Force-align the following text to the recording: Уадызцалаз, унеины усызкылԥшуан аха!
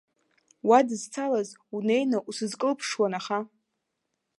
Уадызцалаз, 0.67 1.49
унеины 1.75 2.17
усызкылԥшуан 2.29 3.13
аха! 3.19 3.39